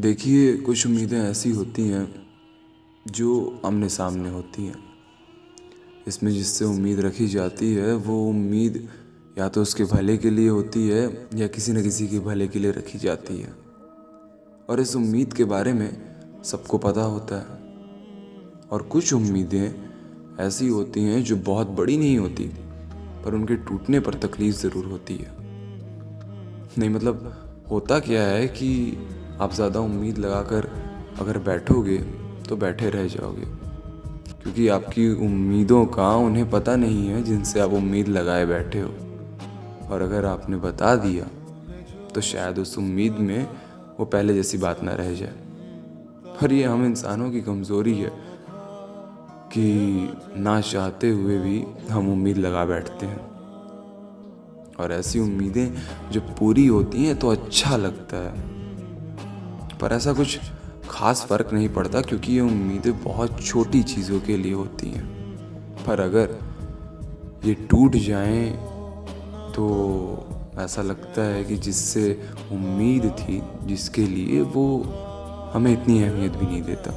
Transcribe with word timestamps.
देखिए, 0.00 0.56
कुछ 0.56 0.86
उम्मीदें 0.86 1.18
ऐसी 1.18 1.50
होती 1.50 1.82
हैं 1.82 2.26
जो 3.08 3.60
आमने 3.64 3.88
सामने 3.88 4.30
होती 4.30 4.66
हैं। 4.66 4.74
इसमें 6.08 6.32
जिससे 6.32 6.64
उम्मीद 6.64 7.00
रखी 7.00 7.28
जाती 7.28 7.74
है, 7.74 7.96
वो 7.96 8.28
उम्मीद 8.28 8.88
या 9.38 9.48
तो 9.48 9.62
उसके 9.62 9.84
भले 9.84 10.16
के 10.16 10.30
लिए 10.30 10.48
होती 10.48 10.88
है 10.88 11.28
या 11.34 11.46
किसी 11.46 11.72
न 11.72 11.82
किसी 11.82 12.08
के 12.08 12.18
भले 12.18 12.48
के 12.48 12.58
लिए 12.58 12.70
रखी 12.70 12.98
जाती 12.98 13.38
है। 13.38 13.54
और 14.68 14.80
इस 14.80 14.96
उम्मीद 14.96 15.32
के 15.32 15.44
बारे 15.44 15.72
में 15.72 16.16
सबको 16.44 16.78
पता 16.78 17.02
होता 17.02 17.36
है। 17.36 17.58
और 18.68 18.82
कुछ 18.82 19.12
उम्मीदें 19.12 19.74
ऐसी 20.40 20.68
होती 20.68 21.02
हैं 21.02 21.24
जो 21.24 21.36
बहुत 21.36 21.66
बड़ी 21.66 21.96
नहीं 21.96 22.18
होती, 22.18 22.44
पर 23.24 23.34
उनके 23.34 23.56
टूटने 23.56 24.00
पर 24.00 24.14
तकलीफ़ 24.14 24.56
ज़रूर 24.56 24.84
होती 24.84 25.16
है। 25.16 25.36
नहीं 26.78 26.90
मतलब 26.90 27.44
होता 27.70 28.00
क्या 28.00 28.22
है 28.22 28.48
कि 28.48 28.98
आप 29.40 29.52
ज़्यादा 29.54 29.80
उम्मीद 29.80 30.18
लगाकर 30.18 30.68
अगर 31.20 31.38
बैठोगे 31.38 31.98
तो 32.48 32.56
बैठे 32.56 32.90
रह 32.90 33.06
जाओगे। 33.08 33.46
क्योंकि 34.42 34.68
आपकी 34.68 35.08
उम्मीदों 35.16 35.84
का 35.86 36.14
उन्हें 36.16 36.50
पता 36.50 36.76
नहीं 36.76 37.08
है 37.08 37.22
जिनसे 37.22 37.60
आप 37.60 37.72
उम्मीद 37.72 38.08
लगाए 38.08 38.46
बैठे 38.46 38.80
हो। 38.80 38.92
और 39.90 40.02
अगर 40.02 40.24
आपने 40.24 40.56
बता 40.56 40.94
दिया 40.96 41.26
तो 42.14 42.20
शायद 42.20 42.58
उस 42.58 42.76
उम्मीद 42.78 43.18
में 43.20 43.46
वो 43.98 44.04
पहले 44.06 44.34
जैसी 44.34 44.58
बात 44.58 44.82
ना 44.82 44.92
रह 44.94 45.14
जाए। 45.14 45.34
पर 46.40 46.52
ये 46.52 46.64
हम 46.64 46.84
इंसानों 46.86 47.30
की 47.30 47.40
कमज़ोरी 47.40 47.94
है 47.94 48.10
कि 49.52 49.62
ना 50.36 50.60
चाहते 50.62 51.10
हुए 51.10 51.38
भी 51.38 51.64
हम 51.90 52.12
उम्मीद 52.12 52.38
लगा 52.38 52.64
बैठते 52.64 53.06
हैं। 53.06 53.26
और 54.76 54.92
ऐसी 54.92 55.20
उम्मीदें 55.20 55.68
जो 56.12 56.20
पूरी 56.38 56.66
होती 56.66 57.04
हैं 57.04 57.18
तो 57.18 57.28
अच्छा 57.28 57.76
लगता 57.76 58.16
है। 58.16 58.57
पर 59.80 59.92
ऐसा 59.92 60.12
कुछ 60.12 60.38
खास 60.90 61.24
फ़र्क 61.28 61.52
नहीं 61.52 61.68
पड़ता 61.68 62.00
क्योंकि 62.00 62.32
ये 62.32 62.40
उम्मीदें 62.40 63.02
बहुत 63.02 63.42
छोटी 63.42 63.82
चीज़ों 63.82 64.20
के 64.20 64.36
लिए 64.36 64.52
होती 64.52 64.90
हैं। 64.90 65.06
पर 65.86 66.00
अगर 66.00 66.38
ये 67.44 67.54
टूट 67.70 67.96
जाएँ 67.96 68.50
तो 69.54 69.66
ऐसा 70.58 70.82
लगता 70.82 71.22
है 71.22 71.44
कि 71.44 71.56
जिससे 71.56 72.22
उम्मीद 72.52 73.10
थी, 73.10 73.42
जिसके 73.62 74.06
लिए 74.06 74.40
वो 74.40 74.82
हमें 75.54 75.72
इतनी 75.72 76.02
अहमियत 76.02 76.32
भी 76.32 76.46
नहीं 76.46 76.62
देता। 76.62 76.90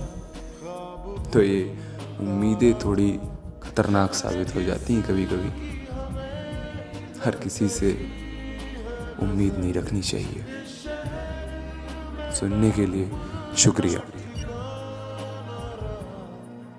तो 1.34 1.42
ये 1.42 1.78
उम्मीदें 2.20 2.74
थोड़ी 2.80 3.12
खतरनाक 3.64 4.14
साबित 4.14 4.56
हो 4.56 4.62
जाती 4.62 4.94
हैं 4.94 5.04
कभी 5.04 5.26
कभी 5.26 5.52
हर 7.26 7.36
किसी 7.36 7.68
से 7.70 7.92
उम्मीद 9.22 9.58
नहीं 9.58 9.74
रखनी 9.74 10.02
चाहिए। 10.02 10.46
सुनने 12.32 12.72
के 12.72 12.86
लिए 12.86 13.10
शुक्रिया। 13.58 14.21